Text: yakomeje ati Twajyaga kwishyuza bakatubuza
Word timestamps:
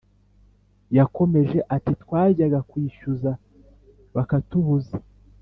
yakomeje 0.97 1.59
ati 1.75 1.91
Twajyaga 2.01 2.59
kwishyuza 2.69 3.31
bakatubuza 4.15 4.95